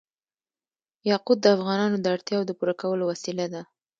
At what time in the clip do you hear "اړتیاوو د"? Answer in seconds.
2.15-2.51